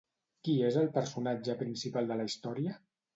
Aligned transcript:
Qui 0.47 0.53
és 0.69 0.77
el 0.83 0.87
personatge 0.95 1.55
principal 1.59 2.09
de 2.13 2.17
la 2.23 2.25
història? 2.31 2.75